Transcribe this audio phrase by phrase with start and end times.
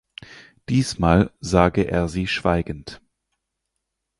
[0.67, 3.03] Diesmal sage er sie schweigend.